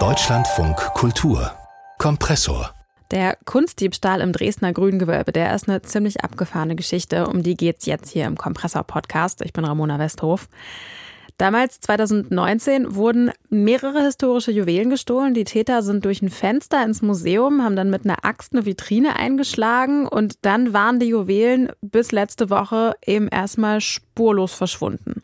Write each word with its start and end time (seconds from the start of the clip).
Deutschlandfunk 0.00 0.76
Kultur 0.94 1.52
Kompressor 1.98 2.74
der 3.12 3.38
Kunstdiebstahl 3.44 4.20
im 4.20 4.32
Dresdner 4.32 4.72
Grüngewölbe, 4.72 5.30
der 5.30 5.54
ist 5.54 5.68
eine 5.68 5.80
ziemlich 5.82 6.24
abgefahrene 6.24 6.74
Geschichte. 6.74 7.28
Um 7.28 7.44
die 7.44 7.56
geht's 7.56 7.86
jetzt 7.86 8.10
hier 8.10 8.24
im 8.24 8.36
Kompressor-Podcast. 8.36 9.42
Ich 9.42 9.52
bin 9.52 9.64
Ramona 9.64 10.00
Westhof. 10.00 10.48
Damals, 11.38 11.78
2019, 11.82 12.96
wurden 12.96 13.30
mehrere 13.48 14.02
historische 14.02 14.50
Juwelen 14.50 14.90
gestohlen. 14.90 15.32
Die 15.32 15.44
Täter 15.44 15.84
sind 15.84 16.04
durch 16.04 16.20
ein 16.20 16.30
Fenster 16.30 16.82
ins 16.82 17.00
Museum, 17.00 17.62
haben 17.62 17.76
dann 17.76 17.90
mit 17.90 18.04
einer 18.04 18.24
Axt 18.24 18.54
eine 18.54 18.66
Vitrine 18.66 19.14
eingeschlagen 19.14 20.08
und 20.08 20.44
dann 20.44 20.72
waren 20.72 20.98
die 20.98 21.06
Juwelen 21.06 21.70
bis 21.80 22.10
letzte 22.10 22.50
Woche 22.50 22.96
eben 23.06 23.28
erstmal 23.28 23.80
spurlos 23.80 24.52
verschwunden. 24.52 25.22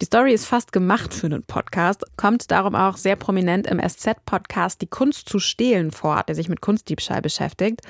Die 0.00 0.04
Story 0.04 0.32
ist 0.32 0.46
fast 0.46 0.72
gemacht 0.72 1.14
für 1.14 1.26
einen 1.26 1.42
Podcast, 1.42 2.04
kommt 2.16 2.50
darum 2.50 2.74
auch 2.74 2.96
sehr 2.96 3.16
prominent 3.16 3.66
im 3.66 3.80
SZ-Podcast 3.80 4.82
Die 4.82 4.86
Kunst 4.86 5.28
zu 5.28 5.38
stehlen 5.38 5.90
vor, 5.90 6.22
der 6.28 6.34
sich 6.34 6.48
mit 6.48 6.60
Kunstdiebstahl 6.60 7.22
beschäftigt. 7.22 7.80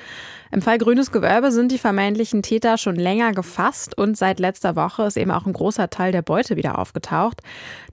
Im 0.53 0.63
Fall 0.63 0.79
Grünes 0.79 1.11
Gewölbe 1.11 1.51
sind 1.51 1.73
die 1.73 1.79
vermeintlichen 1.79 2.43
Täter 2.43 2.79
schon 2.79 2.97
länger 2.97 3.33
gefasst 3.33 3.99
und 3.99 4.17
seit 4.17 4.39
letzter 4.39 4.77
Woche 4.77 5.05
ist 5.05 5.17
eben 5.17 5.31
auch 5.31 5.47
ein 5.47 5.53
großer 5.53 5.91
Teil 5.91 6.13
der 6.13 6.23
Beute 6.23 6.57
wieder 6.57 6.79
aufgetaucht. 6.79 7.43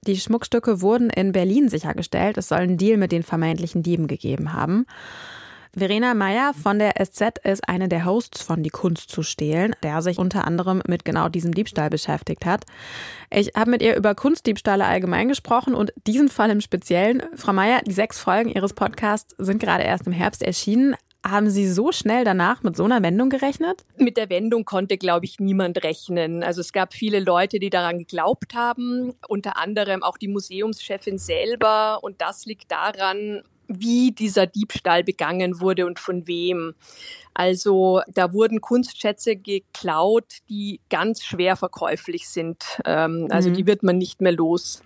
Die 0.06 0.16
Schmuckstücke 0.16 0.80
wurden 0.80 1.10
in 1.10 1.32
Berlin 1.32 1.68
sichergestellt. 1.68 2.38
Es 2.38 2.48
soll 2.48 2.58
einen 2.58 2.78
Deal 2.78 2.96
mit 2.96 3.12
den 3.12 3.22
vermeintlichen 3.22 3.82
Dieben 3.82 4.06
gegeben 4.06 4.52
haben. 4.52 4.86
Verena 5.76 6.14
Meyer 6.14 6.54
von 6.54 6.78
der 6.78 6.94
SZ 7.04 7.38
ist 7.42 7.68
eine 7.68 7.88
der 7.88 8.04
Hosts 8.04 8.42
von 8.42 8.62
Die 8.62 8.70
Kunst 8.70 9.10
zu 9.10 9.24
stehlen, 9.24 9.74
der 9.82 10.02
sich 10.02 10.18
unter 10.18 10.46
anderem 10.46 10.80
mit 10.86 11.04
genau 11.04 11.28
diesem 11.28 11.52
Diebstahl 11.52 11.90
beschäftigt 11.90 12.46
hat. 12.46 12.64
Ich 13.28 13.52
habe 13.56 13.72
mit 13.72 13.82
ihr 13.82 13.96
über 13.96 14.14
Kunstdiebstahle 14.14 14.84
allgemein 14.84 15.26
gesprochen 15.26 15.74
und 15.74 15.92
diesen 16.06 16.28
Fall 16.28 16.50
im 16.50 16.60
Speziellen. 16.60 17.24
Frau 17.34 17.52
Meyer, 17.52 17.82
die 17.82 17.92
sechs 17.92 18.20
Folgen 18.20 18.50
Ihres 18.50 18.72
Podcasts 18.72 19.34
sind 19.38 19.58
gerade 19.58 19.82
erst 19.82 20.06
im 20.06 20.12
Herbst 20.12 20.44
erschienen. 20.44 20.94
Haben 21.26 21.50
Sie 21.50 21.66
so 21.66 21.90
schnell 21.90 22.22
danach 22.22 22.62
mit 22.62 22.76
so 22.76 22.84
einer 22.84 23.02
Wendung 23.02 23.30
gerechnet? 23.30 23.84
Mit 23.96 24.16
der 24.16 24.28
Wendung 24.28 24.64
konnte, 24.64 24.96
glaube 24.96 25.24
ich, 25.24 25.40
niemand 25.40 25.82
rechnen. 25.82 26.44
Also 26.44 26.60
es 26.60 26.72
gab 26.72 26.92
viele 26.92 27.18
Leute, 27.18 27.58
die 27.58 27.70
daran 27.70 27.98
geglaubt 27.98 28.54
haben, 28.54 29.14
unter 29.26 29.56
anderem 29.56 30.02
auch 30.02 30.18
die 30.18 30.28
Museumschefin 30.28 31.18
selber. 31.18 31.98
Und 32.02 32.20
das 32.20 32.44
liegt 32.44 32.70
daran, 32.70 33.42
wie 33.68 34.12
dieser 34.12 34.46
Diebstahl 34.46 35.04
begangen 35.04 35.60
wurde 35.60 35.86
und 35.86 35.98
von 35.98 36.26
wem. 36.26 36.74
Also 37.34 38.00
da 38.06 38.32
wurden 38.32 38.60
Kunstschätze 38.60 39.34
geklaut, 39.34 40.38
die 40.48 40.80
ganz 40.88 41.24
schwer 41.24 41.56
verkäuflich 41.56 42.28
sind. 42.28 42.64
Ähm, 42.84 43.26
also 43.30 43.50
mhm. 43.50 43.54
die 43.54 43.66
wird 43.66 43.82
man 43.82 43.98
nicht 43.98 44.20
mehr 44.20 44.32
los. 44.32 44.82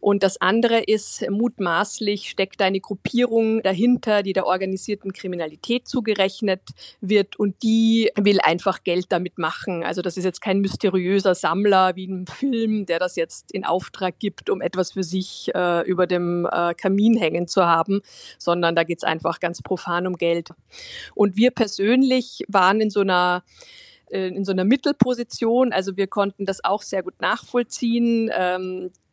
Und 0.00 0.24
das 0.24 0.40
andere 0.40 0.80
ist, 0.80 1.24
mutmaßlich 1.30 2.28
steckt 2.28 2.60
eine 2.60 2.80
Gruppierung 2.80 3.62
dahinter, 3.62 4.24
die 4.24 4.32
der 4.32 4.46
organisierten 4.46 5.12
Kriminalität 5.12 5.86
zugerechnet 5.86 6.62
wird 7.00 7.38
und 7.38 7.62
die 7.62 8.10
will 8.16 8.40
einfach 8.40 8.82
Geld 8.82 9.06
damit 9.10 9.38
machen. 9.38 9.84
Also 9.84 10.02
das 10.02 10.16
ist 10.16 10.24
jetzt 10.24 10.40
kein 10.40 10.60
mysteriöser 10.60 11.36
Sammler 11.36 11.94
wie 11.94 12.08
ein 12.08 12.26
Film, 12.26 12.84
der 12.86 12.98
das 12.98 13.14
jetzt 13.14 13.52
in 13.52 13.64
Auftrag 13.64 14.18
gibt, 14.18 14.50
um 14.50 14.60
etwas 14.60 14.92
für 14.92 15.04
sich 15.04 15.52
äh, 15.54 15.86
über 15.86 16.08
dem 16.08 16.48
äh, 16.50 16.74
Kamin 16.74 17.16
hängen 17.16 17.46
zu 17.46 17.64
haben, 17.66 18.02
sondern 18.38 18.74
da 18.74 18.84
geht 18.84 18.98
es 18.98 19.04
einfach 19.04 19.40
ganz 19.40 19.62
profan 19.62 20.06
um 20.06 20.16
Geld. 20.16 20.50
Und 21.14 21.36
wir 21.36 21.50
persönlich 21.50 22.44
waren 22.48 22.80
in 22.80 22.90
so 22.90 23.00
einer 23.00 23.42
äh, 24.10 24.28
in 24.28 24.44
so 24.44 24.52
einer 24.52 24.64
Mittelposition. 24.64 25.72
Also 25.72 25.96
wir 25.96 26.06
konnten 26.06 26.46
das 26.46 26.64
auch 26.64 26.82
sehr 26.82 27.02
gut 27.02 27.20
nachvollziehen. 27.20 28.30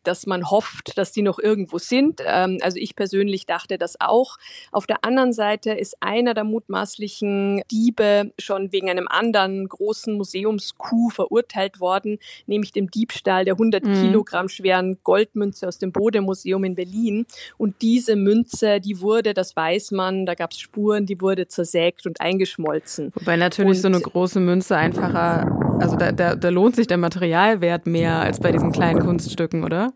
Dass 0.02 0.26
man 0.26 0.50
hofft, 0.50 0.96
dass 0.96 1.12
die 1.12 1.22
noch 1.22 1.38
irgendwo 1.38 1.78
sind. 1.78 2.20
Ähm, 2.24 2.58
also 2.62 2.78
ich 2.78 2.96
persönlich 2.96 3.46
dachte 3.46 3.78
das 3.78 4.00
auch. 4.00 4.36
Auf 4.72 4.86
der 4.86 5.04
anderen 5.04 5.32
Seite 5.32 5.72
ist 5.72 5.96
einer 6.00 6.34
der 6.34 6.44
mutmaßlichen 6.44 7.62
Diebe 7.70 8.32
schon 8.38 8.72
wegen 8.72 8.90
einem 8.90 9.08
anderen 9.08 9.68
großen 9.68 10.16
Museumskuh 10.16 11.10
verurteilt 11.10 11.80
worden, 11.80 12.18
nämlich 12.46 12.72
dem 12.72 12.90
Diebstahl 12.90 13.44
der 13.44 13.54
100 13.54 13.84
mhm. 13.84 13.94
Kilogramm 13.94 14.48
schweren 14.48 14.98
Goldmünze 15.02 15.68
aus 15.68 15.78
dem 15.78 15.92
Bode-Museum 15.92 16.64
in 16.64 16.74
Berlin. 16.74 17.26
Und 17.58 17.82
diese 17.82 18.16
Münze, 18.16 18.80
die 18.80 19.00
wurde, 19.00 19.34
das 19.34 19.56
weiß 19.56 19.90
man, 19.92 20.26
da 20.26 20.34
gab 20.34 20.52
es 20.52 20.58
Spuren, 20.58 21.06
die 21.06 21.20
wurde 21.20 21.48
zersägt 21.48 22.06
und 22.06 22.20
eingeschmolzen. 22.20 23.12
Wobei 23.14 23.36
natürlich 23.36 23.78
und 23.78 23.82
so 23.82 23.88
eine 23.88 24.00
große 24.00 24.40
Münze 24.40 24.76
einfacher, 24.76 25.69
also 25.80 25.96
da, 25.96 26.12
da, 26.12 26.34
da 26.34 26.48
lohnt 26.48 26.76
sich 26.76 26.86
der 26.86 26.98
Materialwert 26.98 27.86
mehr 27.86 28.20
als 28.20 28.40
bei 28.40 28.52
diesen 28.52 28.72
kleinen 28.72 29.00
Kunststücken, 29.00 29.64
oder? 29.64 29.92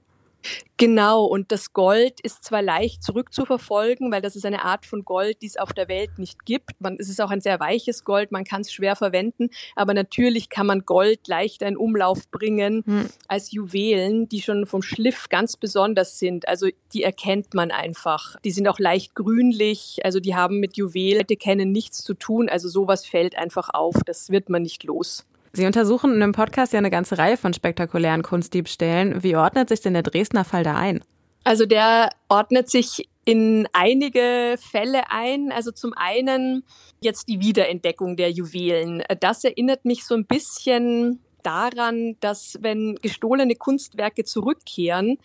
Genau, 0.76 1.24
und 1.24 1.52
das 1.52 1.72
Gold 1.72 2.20
ist 2.20 2.44
zwar 2.44 2.60
leicht 2.60 3.02
zurückzuverfolgen, 3.02 4.10
weil 4.10 4.20
das 4.20 4.36
ist 4.36 4.44
eine 4.44 4.64
Art 4.64 4.84
von 4.84 5.04
Gold, 5.04 5.40
die 5.40 5.46
es 5.46 5.56
auf 5.56 5.72
der 5.72 5.88
Welt 5.88 6.18
nicht 6.18 6.44
gibt. 6.44 6.80
Man, 6.80 6.96
es 6.98 7.08
ist 7.08 7.20
auch 7.20 7.30
ein 7.30 7.40
sehr 7.40 7.60
weiches 7.60 8.04
Gold, 8.04 8.32
man 8.32 8.44
kann 8.44 8.62
es 8.62 8.72
schwer 8.72 8.96
verwenden, 8.96 9.50
aber 9.76 9.94
natürlich 9.94 10.48
kann 10.50 10.66
man 10.66 10.84
Gold 10.84 11.28
leichter 11.28 11.66
in 11.66 11.76
Umlauf 11.76 12.28
bringen 12.30 12.82
hm. 12.84 13.08
als 13.28 13.52
Juwelen, 13.52 14.28
die 14.28 14.42
schon 14.42 14.66
vom 14.66 14.82
Schliff 14.82 15.28
ganz 15.28 15.56
besonders 15.56 16.18
sind. 16.18 16.48
Also 16.48 16.68
die 16.92 17.04
erkennt 17.04 17.54
man 17.54 17.70
einfach. 17.70 18.36
Die 18.44 18.50
sind 18.50 18.68
auch 18.68 18.78
leicht 18.78 19.14
grünlich, 19.14 20.00
also 20.04 20.20
die 20.20 20.34
haben 20.34 20.60
mit 20.60 20.76
Juwelen, 20.76 21.26
die 21.26 21.36
kennen 21.36 21.72
nichts 21.72 22.02
zu 22.02 22.14
tun. 22.14 22.48
Also 22.48 22.68
sowas 22.68 23.06
fällt 23.06 23.38
einfach 23.38 23.70
auf, 23.72 23.94
das 24.04 24.30
wird 24.30 24.50
man 24.50 24.62
nicht 24.62 24.84
los. 24.84 25.24
Sie 25.56 25.66
untersuchen 25.66 26.12
in 26.12 26.22
einem 26.22 26.32
Podcast 26.32 26.72
ja 26.72 26.78
eine 26.78 26.90
ganze 26.90 27.16
Reihe 27.16 27.36
von 27.36 27.54
spektakulären 27.54 28.24
Kunstdiebstählen. 28.24 29.22
Wie 29.22 29.36
ordnet 29.36 29.68
sich 29.68 29.80
denn 29.80 29.94
der 29.94 30.02
Dresdner 30.02 30.44
Fall 30.44 30.64
da 30.64 30.74
ein? 30.74 31.00
Also 31.44 31.64
der 31.64 32.10
ordnet 32.28 32.68
sich 32.68 33.08
in 33.24 33.68
einige 33.72 34.56
Fälle 34.58 35.10
ein. 35.10 35.52
Also 35.52 35.70
zum 35.70 35.92
einen 35.94 36.64
jetzt 37.00 37.28
die 37.28 37.40
Wiederentdeckung 37.40 38.16
der 38.16 38.32
Juwelen. 38.32 39.04
Das 39.20 39.44
erinnert 39.44 39.84
mich 39.84 40.04
so 40.04 40.16
ein 40.16 40.26
bisschen 40.26 41.20
daran, 41.44 42.16
dass 42.18 42.58
wenn 42.60 42.96
gestohlene 42.96 43.54
Kunstwerke 43.54 44.24
zurückkehren, 44.24 45.18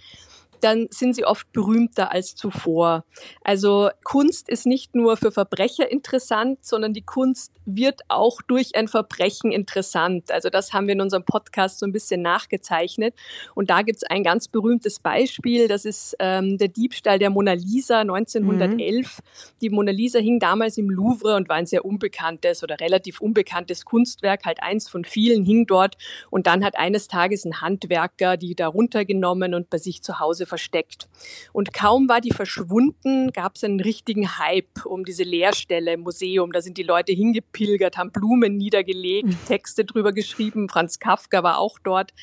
dann 0.64 0.88
sind 0.90 1.16
sie 1.16 1.26
oft 1.26 1.52
berühmter 1.52 2.12
als 2.12 2.36
zuvor. 2.36 3.06
Also 3.44 3.90
Kunst 4.04 4.50
ist 4.50 4.66
nicht 4.66 4.96
nur 4.96 5.18
für 5.18 5.32
Verbrecher 5.32 5.92
interessant, 5.92 6.66
sondern 6.66 6.94
die 6.94 7.02
Kunst 7.02 7.52
wird 7.66 8.02
auch 8.08 8.42
durch 8.42 8.76
ein 8.76 8.88
Verbrechen 8.88 9.52
interessant. 9.52 10.32
Also 10.32 10.50
das 10.50 10.74
haben 10.74 10.88
wir 10.88 10.94
in 10.94 11.02
unserem 11.02 11.24
Podcast 11.24 11.80
so 11.80 11.86
ein 11.86 11.92
bisschen 11.92 12.22
nachgezeichnet. 12.22 13.14
Und 13.56 13.70
da 13.70 13.82
gibt 13.82 13.98
es 13.98 14.04
ein 14.04 14.24
ganz 14.24 14.48
berühmtes 14.48 15.00
Beispiel, 15.00 15.68
das 15.68 15.86
ist 15.86 16.16
ähm, 16.20 16.58
der 16.58 16.70
Diebstahl 16.70 17.20
der 17.20 17.30
Mona 17.30 17.54
Lisa 17.54 18.00
1911. 18.00 19.18
Mhm. 19.18 19.24
Die 19.62 19.70
Mona 19.70 19.92
Lisa 19.92 20.20
hing 20.20 20.40
damals 20.40 20.78
im 20.78 20.90
Louvre 20.90 21.36
und 21.36 21.50
war 21.50 21.58
ein 21.58 21.66
sehr 21.66 21.86
unbekanntes 21.86 22.64
oder 22.64 22.80
relativ 22.80 23.22
unbekanntes 23.22 23.86
Kunstwerk, 23.86 24.46
halt 24.46 24.64
eins 24.64 24.90
von 24.90 25.06
vielen 25.06 25.44
hing 25.44 25.68
dort. 25.68 25.98
Und 26.30 26.48
dann 26.48 26.64
hat 26.64 26.78
eines 26.78 27.08
Tages 27.08 27.46
ein 27.46 27.62
Handwerker 27.62 28.38
die 28.38 28.56
da 28.56 28.68
runtergenommen 28.68 29.54
und 29.54 29.70
bei 29.70 29.78
sich 29.78 30.02
zu 30.02 30.20
Hause 30.20 30.46
versteckt. 30.50 31.08
Und 31.54 31.74
kaum 31.74 32.10
war 32.10 32.20
die 32.20 32.32
verschwunden, 32.32 33.32
gab 33.32 33.56
es 33.56 33.64
einen 33.64 33.80
richtigen 33.80 34.38
Hype 34.38 34.86
um 34.86 35.06
diese 35.06 35.24
Leerstelle 35.24 35.94
im 35.94 36.02
Museum. 36.02 36.52
Da 36.52 36.62
sind 36.62 36.78
die 36.78 36.84
Leute 36.84 37.14
hingepilgert, 37.14 37.98
haben 37.98 38.12
Blumen 38.12 38.58
niedergelegt, 38.58 39.28
mhm. 39.28 39.46
Texte 39.48 39.86
drüber 39.86 40.12
geschrieben. 40.12 40.68
Franz 40.68 41.00
Kafka 41.00 41.44
war 41.44 41.60
auch 41.60 41.80
dort. 41.80 42.14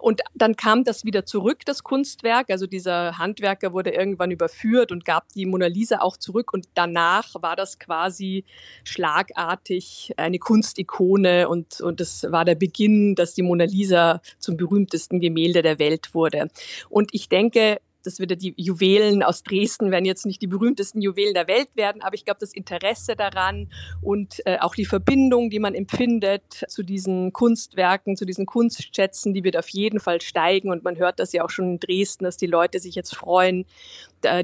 Und 0.00 0.20
dann 0.34 0.56
kam 0.56 0.84
das 0.84 1.04
wieder 1.04 1.24
zurück, 1.24 1.60
das 1.64 1.82
Kunstwerk. 1.82 2.50
Also 2.50 2.66
dieser 2.66 3.16
Handwerker 3.16 3.72
wurde 3.72 3.90
irgendwann 3.90 4.30
überführt 4.30 4.92
und 4.92 5.04
gab 5.04 5.28
die 5.30 5.46
Mona 5.46 5.66
Lisa 5.66 6.00
auch 6.00 6.16
zurück. 6.16 6.52
Und 6.52 6.66
danach 6.74 7.34
war 7.40 7.56
das 7.56 7.78
quasi 7.78 8.44
schlagartig 8.84 10.12
eine 10.16 10.38
Kunstikone. 10.38 11.48
Und, 11.48 11.80
und 11.80 12.00
das 12.00 12.26
war 12.30 12.44
der 12.44 12.54
Beginn, 12.54 13.14
dass 13.14 13.34
die 13.34 13.42
Mona 13.42 13.64
Lisa 13.64 14.20
zum 14.38 14.56
berühmtesten 14.56 15.20
Gemälde 15.20 15.62
der 15.62 15.78
Welt 15.78 16.14
wurde. 16.14 16.50
Und 16.90 17.14
ich 17.14 17.28
denke, 17.28 17.78
das 18.06 18.18
wieder 18.18 18.36
die 18.36 18.54
Juwelen 18.56 19.22
aus 19.22 19.42
Dresden 19.42 19.90
werden 19.90 20.04
jetzt 20.04 20.26
nicht 20.26 20.42
die 20.42 20.46
berühmtesten 20.46 21.00
Juwelen 21.00 21.34
der 21.34 21.48
Welt 21.48 21.68
werden, 21.74 22.02
aber 22.02 22.14
ich 22.14 22.24
glaube, 22.24 22.40
das 22.40 22.52
Interesse 22.52 23.16
daran 23.16 23.70
und 24.02 24.44
äh, 24.46 24.58
auch 24.60 24.74
die 24.74 24.84
Verbindung, 24.84 25.50
die 25.50 25.58
man 25.58 25.74
empfindet 25.74 26.64
zu 26.68 26.82
diesen 26.82 27.32
Kunstwerken, 27.32 28.16
zu 28.16 28.24
diesen 28.24 28.46
Kunstschätzen, 28.46 29.34
die 29.34 29.44
wird 29.44 29.56
auf 29.56 29.68
jeden 29.68 30.00
Fall 30.00 30.20
steigen 30.20 30.70
und 30.70 30.84
man 30.84 30.96
hört 30.96 31.18
das 31.18 31.32
ja 31.32 31.44
auch 31.44 31.50
schon 31.50 31.66
in 31.66 31.80
Dresden, 31.80 32.24
dass 32.24 32.36
die 32.36 32.46
Leute 32.46 32.78
sich 32.78 32.94
jetzt 32.94 33.14
freuen, 33.14 33.66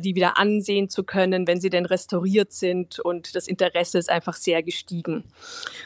die 0.00 0.14
wieder 0.14 0.36
ansehen 0.36 0.88
zu 0.88 1.04
können, 1.04 1.46
wenn 1.46 1.60
sie 1.60 1.70
denn 1.70 1.86
restauriert 1.86 2.52
sind 2.52 3.00
und 3.00 3.34
das 3.34 3.48
Interesse 3.48 3.98
ist 3.98 4.10
einfach 4.10 4.34
sehr 4.34 4.62
gestiegen. 4.62 5.24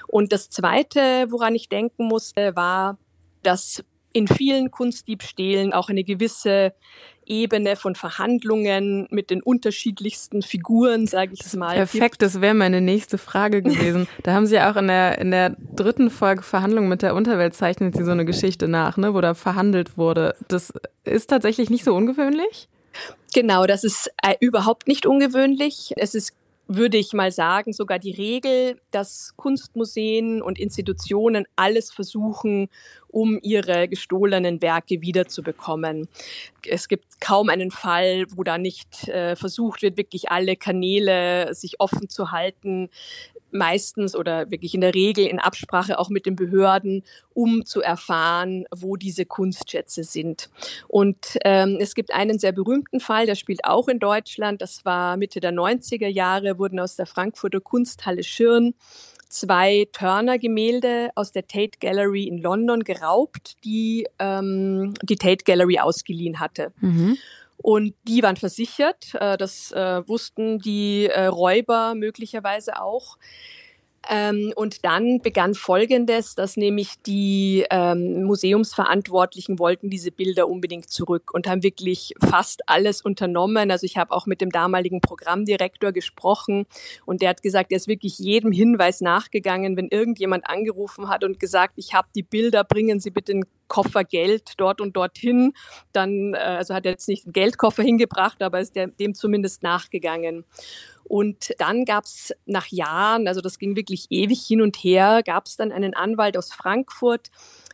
Und 0.09 0.33
das 0.33 0.51
Zweite, 0.51 1.27
woran 1.31 1.55
ich 1.55 1.69
denken 1.69 2.07
musste, 2.07 2.57
war, 2.57 2.99
dass 3.43 3.85
in 4.15 4.29
vielen 4.29 4.71
Kunstdiebstählen 4.71 5.75
auch 5.75 5.91
eine 5.91 6.05
gewisse 6.05 6.73
Ebene 7.27 7.75
von 7.75 7.95
Verhandlungen 7.95 9.09
mit 9.11 9.31
den 9.31 9.43
unterschiedlichsten 9.43 10.43
Figuren, 10.43 11.07
sage 11.07 11.33
ich 11.35 11.41
es 11.41 11.57
mal. 11.57 11.75
Perfekt, 11.75 12.13
gibt. 12.13 12.23
das 12.23 12.41
wäre 12.41 12.55
meine 12.55 12.81
nächste 12.81 13.19
Frage 13.19 13.63
gewesen. 13.63 14.07
da 14.23 14.35
haben 14.35 14.47
Sie 14.47 14.61
auch 14.61 14.77
in 14.77 14.87
der, 14.87 15.19
in 15.19 15.31
der 15.31 15.57
dritten 15.75 16.11
Folge 16.11 16.43
Verhandlungen 16.43 16.89
mit 16.89 17.03
der 17.03 17.15
Unterwelt 17.15 17.55
zeichnet 17.55 17.97
Sie 17.97 18.05
so 18.05 18.13
eine 18.13 18.25
Geschichte 18.25 18.69
nach, 18.69 18.97
ne, 18.97 19.15
wo 19.15 19.21
da 19.21 19.35
verhandelt 19.35 19.99
wurde. 19.99 20.37
Das 20.49 20.73
ist 21.05 21.31
tatsächlich 21.31 21.71
nicht 21.71 21.85
so 21.85 21.95
ungewöhnlich? 21.95 22.69
Genau, 23.35 23.67
das 23.67 23.83
ist 23.83 24.13
äh, 24.23 24.35
überhaupt 24.39 24.87
nicht 24.87 25.07
ungewöhnlich. 25.07 25.93
Es 25.97 26.15
ist 26.15 26.35
würde 26.67 26.97
ich 26.97 27.13
mal 27.13 27.31
sagen, 27.31 27.73
sogar 27.73 27.99
die 27.99 28.13
Regel, 28.13 28.81
dass 28.91 29.35
Kunstmuseen 29.37 30.41
und 30.41 30.59
Institutionen 30.59 31.45
alles 31.57 31.93
versuchen, 31.93 32.69
um 33.15 33.39
ihre 33.43 33.87
gestohlenen 33.87 34.61
Werke 34.61 35.01
wiederzubekommen. 35.01 36.09
Es 36.67 36.89
gibt 36.89 37.21
kaum 37.21 37.49
einen 37.49 37.71
Fall, 37.71 38.27
wo 38.35 38.43
da 38.43 38.59
nicht 38.59 39.07
äh, 39.07 39.37
versucht 39.37 39.83
wird, 39.83 39.97
wirklich 39.97 40.33
alle 40.33 40.57
Kanäle 40.57 41.55
sich 41.55 41.79
offen 41.79 42.09
zu 42.09 42.33
halten, 42.33 42.91
meistens 43.53 44.17
oder 44.17 44.51
wirklich 44.51 44.75
in 44.75 44.81
der 44.81 44.95
Regel 44.95 45.27
in 45.27 45.39
Absprache 45.39 46.01
auch 46.01 46.09
mit 46.09 46.27
den 46.27 46.35
Behörden, 46.35 47.05
um 47.33 47.65
zu 47.65 47.81
erfahren, 47.81 48.65
wo 48.75 48.97
diese 48.97 49.27
Kunstschätze 49.27 50.03
sind. 50.03 50.51
Und 50.89 51.39
ähm, 51.45 51.79
es 51.81 51.95
gibt 51.95 52.13
einen 52.13 52.41
sehr 52.41 52.51
berühmten 52.51 52.99
Fall, 52.99 53.27
der 53.27 53.37
spielt 53.37 53.65
auch 53.65 53.87
in 53.87 54.01
Deutschland. 54.01 54.61
Das 54.61 54.85
war 54.85 55.17
Mitte 55.17 55.39
der 55.39 55.53
90er 55.53 56.09
Jahre, 56.09 56.59
wurden 56.59 56.81
aus 56.81 56.97
der 56.97 57.07
Frankfurter 57.07 57.61
Kunsthalle 57.61 58.25
Schirn 58.25 58.75
zwei 59.35 59.89
Turner-Gemälde 59.93 61.11
aus 61.17 61.33
der 61.33 61.47
Tate 61.47 61.79
Gallery 61.81 62.25
in 62.25 62.39
London 62.39 62.85
geraubt, 62.85 63.57
die 63.65 64.07
ähm, 64.19 64.95
die 65.03 65.17
Tate 65.17 65.45
Gallery 65.45 65.81
ausgeliehen 65.81 66.39
hatte. 66.39 66.73
Mhm. 66.81 67.19
Und 67.57 67.95
die 68.07 68.23
waren 68.23 68.37
versichert. 68.37 69.15
Äh, 69.15 69.37
das 69.37 69.73
äh, 69.73 70.07
wussten 70.07 70.59
die 70.59 71.07
äh, 71.07 71.27
Räuber 71.27 71.95
möglicherweise 71.95 72.81
auch. 72.81 73.17
Ähm, 74.11 74.53
und 74.57 74.85
dann 74.85 75.21
begann 75.21 75.55
Folgendes, 75.55 76.35
dass 76.35 76.57
nämlich 76.57 76.95
die 77.07 77.65
ähm, 77.71 78.25
Museumsverantwortlichen 78.25 79.59
wollten 79.59 79.91
diese 79.91 80.11
Bilder 80.11 80.49
unbedingt 80.49 80.91
zurück 80.91 81.31
und 81.33 81.47
haben 81.47 81.63
wirklich 81.63 82.15
fast 82.21 82.69
alles 82.69 83.03
unternommen. 83.03 83.71
Also 83.71 83.87
ich 83.87 83.97
habe 83.97 84.13
auch 84.13 84.27
mit 84.27 84.41
dem 84.41 84.51
damaligen 84.51 85.01
Programmdirektor 85.01 85.93
gesprochen 85.93 86.67
und 87.07 87.23
der 87.23 87.31
hat 87.31 87.43
gesagt, 87.43 87.73
er 87.73 87.77
ist 87.77 87.89
wirklich 87.89 88.19
jedem 88.19 88.53
Hinweis 88.53 89.01
nachgegangen, 89.01 89.77
wenn 89.77 89.89
irgendjemand 89.89 90.49
angerufen 90.49 91.09
hat 91.09 91.25
und 91.25 91.41
gesagt, 91.41 91.75
ich 91.77 91.95
habe 91.95 92.09
die 92.15 92.23
Bilder, 92.23 92.65
bringen 92.65 93.01
Sie 93.01 93.11
bitte 93.11 93.33
einen 93.33 93.45
Koffer 93.69 94.05
Geld 94.05 94.53
dort 94.59 94.81
und 94.81 94.97
dorthin. 94.97 95.53
Dann, 95.93 96.35
äh, 96.35 96.39
also 96.39 96.75
hat 96.75 96.85
er 96.85 96.93
jetzt 96.93 97.09
nicht 97.09 97.27
einen 97.27 97.33
Geldkoffer 97.33 97.83
hingebracht, 97.83 98.43
aber 98.43 98.61
ist 98.61 98.75
dem 98.77 99.15
zumindest 99.15 99.63
nachgegangen. 99.63 100.45
Und 101.05 101.55
dann 101.59 101.85
gab 101.85 102.05
es 102.05 102.33
nach 102.47 102.69
Jahren, 102.69 103.29
also 103.29 103.41
das 103.41 103.59
ging 103.59 103.77
wirklich 103.77 104.07
ewig 104.11 104.45
hin 104.47 104.61
und 104.61 104.77
her, 104.77 105.23
gab 105.25 105.47
es 105.47 105.57
dann 105.57 105.73
einen 105.73 105.95
Anwalt 105.95 106.37
aus 106.37 106.53
Frankfurt, 106.53 107.31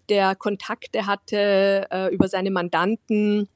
der 0.09 0.35
Kontakte 0.35 1.07
hatte 1.07 1.87
äh, 1.91 2.13
über 2.13 2.29
seine 2.29 2.51
Mandanten 2.51 3.49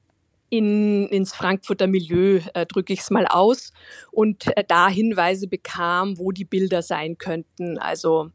in, 0.56 1.08
ins 1.08 1.34
Frankfurter 1.34 1.86
Milieu, 1.86 2.40
äh, 2.54 2.66
drücke 2.66 2.92
ich 2.92 3.00
es 3.00 3.10
mal 3.10 3.26
aus, 3.26 3.72
und 4.10 4.56
äh, 4.56 4.64
da 4.66 4.88
Hinweise 4.88 5.48
bekam, 5.48 6.18
wo 6.18 6.30
die 6.30 6.44
Bilder 6.44 6.82
sein 6.82 7.18
könnten. 7.18 7.78
Also 7.78 8.30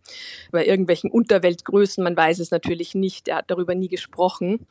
bei 0.52 0.66
irgendwelchen 0.66 1.10
Unterweltgrößen, 1.10 2.04
man 2.04 2.18
weiß 2.18 2.40
es 2.40 2.52
natürlich 2.52 2.96
nicht, 2.96 3.28
er 3.30 3.38
hat 3.38 3.52
darüber 3.52 3.76
nie 3.76 3.88
gesprochen. 3.88 4.68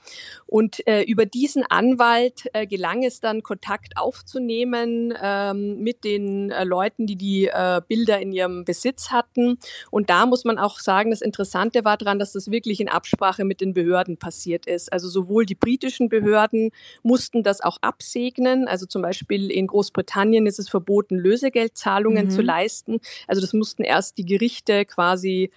Und 0.47 0.87
äh, 0.87 1.03
über 1.03 1.25
diesen 1.25 1.65
Anwalt 1.69 2.49
äh, 2.53 2.67
gelang 2.67 3.03
es 3.05 3.21
dann, 3.21 3.43
Kontakt 3.43 3.97
aufzunehmen 3.97 5.15
ähm, 5.21 5.79
mit 5.81 6.05
den 6.05 6.51
äh, 6.51 6.65
Leuten, 6.65 7.07
die 7.07 7.17
die 7.17 7.47
äh, 7.47 7.81
Bilder 7.87 8.21
in 8.21 8.33
ihrem 8.33 8.65
Besitz 8.65 9.11
hatten. 9.11 9.59
Und 9.91 10.11
da 10.11 10.27
muss 10.27 10.45
man 10.45 10.59
auch 10.59 10.79
sagen, 10.79 11.11
das 11.11 11.23
Interessante 11.23 11.85
war 11.85 11.97
daran, 11.97 12.19
dass 12.19 12.33
das 12.33 12.51
wirklich 12.51 12.81
in 12.81 12.89
Absprache 12.89 13.45
mit 13.45 13.61
den 13.61 13.73
Behörden 13.73 14.19
passiert 14.19 14.67
ist. 14.67 14.93
Also 14.93 15.09
sowohl 15.09 15.47
die 15.47 15.55
britischen 15.55 16.09
Behörden 16.09 16.71
mussten 17.03 17.38
mussten 17.39 17.43
das 17.43 17.61
auch 17.61 17.79
absegnen. 17.81 18.69
Also 18.69 18.87
zum 18.87 19.03
Beispiel 19.03 19.51
in 19.51 19.67
Großbritannien 19.67 20.47
ist 20.47 20.59
es 20.59 20.69
verboten, 20.69 21.17
Lösegeldzahlungen 21.17 22.27
mhm. 22.27 22.31
zu 22.31 22.43
leisten. 22.43 23.01
Also 23.27 23.41
das 23.41 23.53
mussten 23.53 23.85
erst 23.85 24.19
die 24.19 24.25
Gerichte 24.25 24.85
quasi 24.85 25.51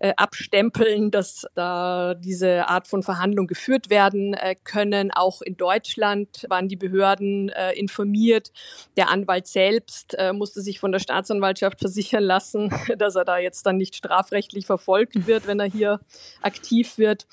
äh, 0.00 0.12
abstempeln, 0.16 1.10
dass 1.10 1.44
da 1.54 2.14
diese 2.14 2.68
Art 2.68 2.86
von 2.86 3.02
Verhandlung 3.02 3.48
geführt 3.48 3.90
werden 3.90 4.32
äh, 4.34 4.54
können. 4.62 5.10
Auch 5.10 5.42
in 5.42 5.56
Deutschland 5.56 6.46
waren 6.48 6.68
die 6.68 6.76
Behörden 6.76 7.48
äh, 7.48 7.72
informiert. 7.72 8.52
Der 8.96 9.10
Anwalt 9.10 9.48
selbst 9.48 10.16
musste 10.32 10.62
sich 10.62 10.78
von 10.78 10.92
der 10.92 11.00
Staatsanwaltschaft 11.00 11.80
versichern 11.80 12.22
lassen, 12.22 12.70
dass 12.98 13.16
er 13.16 13.24
da 13.24 13.38
jetzt 13.38 13.66
dann 13.66 13.76
nicht 13.76 13.96
strafrechtlich 13.96 14.66
verfolgt 14.66 15.14
wird, 15.26 15.46
wenn 15.46 15.58
er 15.58 15.66
hier 15.66 16.00
aktiv 16.42 16.96
wird. 16.96 17.26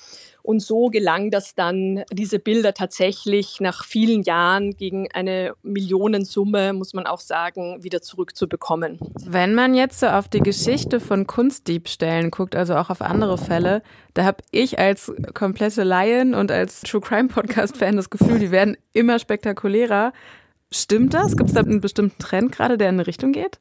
Und 0.46 0.60
so 0.60 0.90
gelang 0.90 1.32
das 1.32 1.56
dann, 1.56 2.04
diese 2.12 2.38
Bilder 2.38 2.72
tatsächlich 2.72 3.58
nach 3.58 3.84
vielen 3.84 4.22
Jahren 4.22 4.76
gegen 4.76 5.08
eine 5.12 5.54
Millionensumme, 5.64 6.72
muss 6.72 6.94
man 6.94 7.04
auch 7.04 7.18
sagen, 7.18 7.82
wieder 7.82 8.00
zurückzubekommen. 8.00 9.00
Wenn 9.24 9.56
man 9.56 9.74
jetzt 9.74 9.98
so 9.98 10.06
auf 10.06 10.28
die 10.28 10.38
Geschichte 10.38 11.00
von 11.00 11.26
Kunstdiebstählen 11.26 12.30
guckt, 12.30 12.54
also 12.54 12.76
auch 12.76 12.90
auf 12.90 13.02
andere 13.02 13.38
Fälle, 13.38 13.82
da 14.14 14.22
habe 14.22 14.44
ich 14.52 14.78
als 14.78 15.12
komplette 15.34 15.82
Laien 15.82 16.32
und 16.32 16.52
als 16.52 16.82
True 16.82 17.00
Crime 17.00 17.26
Podcast 17.26 17.76
Fan 17.76 17.96
das 17.96 18.08
Gefühl, 18.08 18.38
die 18.38 18.52
werden 18.52 18.76
immer 18.92 19.18
spektakulärer. 19.18 20.12
Stimmt 20.70 21.12
das? 21.12 21.36
Gibt 21.36 21.48
es 21.48 21.54
da 21.56 21.62
einen 21.62 21.80
bestimmten 21.80 22.22
Trend 22.22 22.52
gerade, 22.52 22.78
der 22.78 22.90
in 22.90 22.94
eine 22.94 23.08
Richtung 23.08 23.32
geht? 23.32 23.58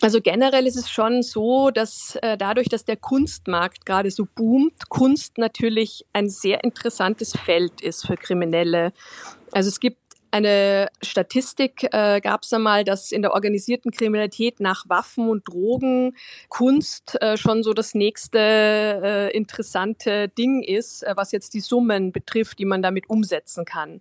Also 0.00 0.20
generell 0.20 0.66
ist 0.66 0.76
es 0.76 0.88
schon 0.88 1.22
so, 1.22 1.70
dass 1.70 2.16
äh, 2.22 2.36
dadurch, 2.36 2.68
dass 2.68 2.84
der 2.84 2.96
Kunstmarkt 2.96 3.84
gerade 3.84 4.10
so 4.10 4.26
boomt, 4.32 4.88
Kunst 4.88 5.38
natürlich 5.38 6.06
ein 6.12 6.28
sehr 6.28 6.62
interessantes 6.62 7.32
Feld 7.32 7.80
ist 7.80 8.06
für 8.06 8.16
Kriminelle. 8.16 8.92
Also 9.50 9.68
es 9.68 9.80
gibt 9.80 9.98
eine 10.30 10.88
Statistik 11.02 11.84
äh, 11.92 12.20
gab 12.20 12.42
es 12.42 12.52
einmal, 12.52 12.84
dass 12.84 13.12
in 13.12 13.22
der 13.22 13.32
organisierten 13.32 13.90
Kriminalität 13.90 14.60
nach 14.60 14.84
Waffen 14.88 15.28
und 15.28 15.48
Drogen 15.48 16.14
Kunst 16.48 17.20
äh, 17.22 17.36
schon 17.36 17.62
so 17.62 17.72
das 17.72 17.94
nächste 17.94 18.38
äh, 18.38 19.36
interessante 19.36 20.28
Ding 20.28 20.62
ist, 20.62 21.02
äh, 21.02 21.14
was 21.16 21.32
jetzt 21.32 21.54
die 21.54 21.60
Summen 21.60 22.12
betrifft, 22.12 22.58
die 22.58 22.66
man 22.66 22.82
damit 22.82 23.08
umsetzen 23.08 23.64
kann. 23.64 24.00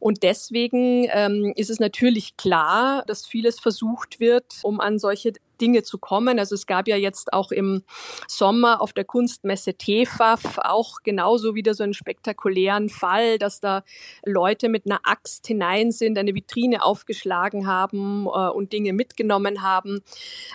Und 0.00 0.22
deswegen 0.22 1.06
ähm, 1.12 1.52
ist 1.56 1.70
es 1.70 1.78
natürlich 1.78 2.36
klar, 2.36 3.04
dass 3.06 3.26
vieles 3.26 3.60
versucht 3.60 4.18
wird, 4.18 4.46
um 4.62 4.80
an 4.80 4.98
solche 4.98 5.34
Dinge 5.60 5.82
zu 5.82 5.98
kommen. 5.98 6.38
Also 6.38 6.54
es 6.54 6.66
gab 6.66 6.88
ja 6.88 6.96
jetzt 6.96 7.32
auch 7.32 7.52
im 7.52 7.82
Sommer 8.26 8.80
auf 8.80 8.92
der 8.92 9.04
Kunstmesse 9.04 9.74
TEFAF 9.74 10.58
auch 10.58 11.02
genauso 11.02 11.54
wieder 11.54 11.74
so 11.74 11.84
einen 11.84 11.94
spektakulären 11.94 12.88
Fall, 12.88 13.38
dass 13.38 13.60
da 13.60 13.84
Leute 14.24 14.68
mit 14.68 14.86
einer 14.86 15.00
Axt 15.04 15.46
hinein 15.46 15.92
sind, 15.92 16.18
eine 16.18 16.34
Vitrine 16.34 16.82
aufgeschlagen 16.82 17.66
haben 17.66 18.26
äh, 18.26 18.48
und 18.48 18.72
Dinge 18.72 18.92
mitgenommen 18.92 19.62
haben. 19.62 20.00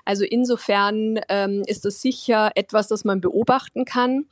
Also 0.05 0.25
insofern 0.25 1.19
ähm, 1.29 1.63
ist 1.67 1.85
das 1.85 2.01
sicher 2.01 2.51
etwas, 2.55 2.87
das 2.87 3.05
man 3.05 3.21
beobachten 3.21 3.85
kann. 3.85 4.25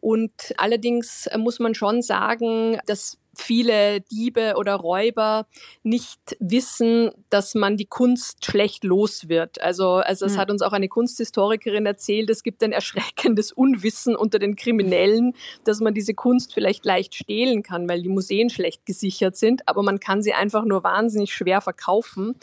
Und 0.00 0.32
allerdings 0.56 1.28
muss 1.36 1.58
man 1.58 1.74
schon 1.74 2.00
sagen, 2.00 2.78
dass 2.86 3.18
viele 3.36 4.00
Diebe 4.00 4.54
oder 4.56 4.76
Räuber 4.76 5.46
nicht 5.82 6.20
wissen, 6.38 7.10
dass 7.28 7.54
man 7.54 7.76
die 7.76 7.86
Kunst 7.86 8.44
schlecht 8.44 8.84
los 8.84 9.28
wird. 9.28 9.60
Also, 9.60 9.94
also 9.94 10.26
es 10.26 10.34
mhm. 10.34 10.38
hat 10.38 10.50
uns 10.50 10.62
auch 10.62 10.72
eine 10.72 10.88
Kunsthistorikerin 10.88 11.86
erzählt, 11.86 12.30
es 12.30 12.42
gibt 12.42 12.62
ein 12.62 12.72
erschreckendes 12.72 13.52
Unwissen 13.52 14.16
unter 14.16 14.38
den 14.38 14.56
Kriminellen, 14.56 15.34
dass 15.64 15.80
man 15.80 15.94
diese 15.94 16.14
Kunst 16.14 16.54
vielleicht 16.54 16.84
leicht 16.84 17.14
stehlen 17.14 17.62
kann, 17.62 17.88
weil 17.88 18.02
die 18.02 18.08
Museen 18.08 18.50
schlecht 18.50 18.86
gesichert 18.86 19.36
sind, 19.36 19.66
aber 19.68 19.82
man 19.82 20.00
kann 20.00 20.22
sie 20.22 20.32
einfach 20.32 20.64
nur 20.64 20.82
wahnsinnig 20.84 21.32
schwer 21.32 21.60
verkaufen. 21.60 22.36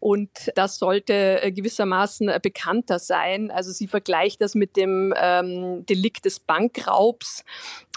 Und 0.00 0.30
das 0.54 0.78
sollte 0.78 1.42
äh, 1.42 1.52
gewissermaßen 1.52 2.28
äh, 2.30 2.40
bekannter 2.42 2.98
sein. 2.98 3.50
Also 3.50 3.70
sie 3.70 3.86
vergleicht 3.86 4.40
das 4.40 4.54
mit 4.54 4.76
dem 4.76 5.14
ähm, 5.16 5.84
Delikt 5.84 6.24
des 6.24 6.40
Bankraubs. 6.40 7.44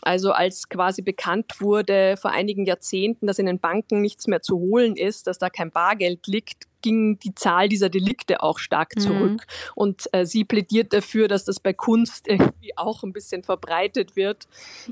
Also 0.02 0.34
als 0.34 0.68
quasi 0.68 1.02
bekannt 1.02 1.62
wurde 1.62 2.18
vor 2.18 2.32
einigen 2.32 2.66
Jahrzehnten, 2.66 3.26
dass 3.26 3.40
in 3.40 3.46
den 3.46 3.60
Banken 3.60 4.02
nichts 4.02 4.28
mehr 4.28 4.42
zu 4.42 4.60
holen 4.60 4.98
ist, 4.98 5.28
dass 5.28 5.40
da 5.40 5.50
kein 5.50 5.72
Bargeld 5.72 6.28
liegt, 6.28 6.68
ging 6.84 7.18
die 7.18 7.34
Zahl 7.34 7.68
dieser 7.68 7.90
Delikte 7.90 8.44
auch 8.44 8.60
stark 8.60 8.96
mhm. 8.96 9.02
zurück. 9.02 9.32
Mhm. 9.32 9.72
Und 9.74 10.14
äh, 10.14 10.26
sie 10.28 10.44
plädiert 10.44 10.94
dafür, 10.94 11.28
dass 11.28 11.46
das 11.46 11.60
bei 11.60 11.74
Kunst 11.74 12.28
irgendwie 12.28 12.78
auch 12.78 13.02
ein 13.02 13.14
bisschen 13.14 13.42
verbreitet 13.42 14.16
wird, 14.16 14.48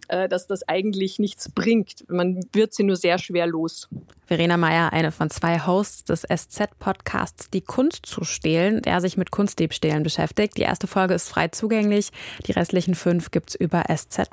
äh, 0.07 0.27
dass 0.27 0.47
das 0.47 0.67
eigentlich 0.67 1.19
nichts 1.19 1.51
bringt. 1.51 2.09
Man 2.09 2.39
wird 2.53 2.73
sie 2.73 2.83
nur 2.83 2.95
sehr 2.95 3.19
schwer 3.19 3.45
los. 3.45 3.87
Verena 4.25 4.57
Meyer, 4.57 4.93
eine 4.93 5.11
von 5.11 5.29
zwei 5.29 5.59
Hosts 5.59 6.05
des 6.05 6.21
SZ-Podcasts 6.21 7.49
Die 7.49 7.61
Kunst 7.61 8.05
zu 8.05 8.23
stehlen, 8.23 8.81
der 8.81 9.01
sich 9.01 9.17
mit 9.17 9.29
Kunstdiebstählen 9.29 10.03
beschäftigt. 10.03 10.57
Die 10.57 10.61
erste 10.61 10.87
Folge 10.87 11.13
ist 11.13 11.27
frei 11.27 11.49
zugänglich. 11.49 12.11
Die 12.47 12.53
restlichen 12.53 12.95
fünf 12.95 13.31
gibt's 13.31 13.55
über 13.55 13.83
SZ. 13.93 14.29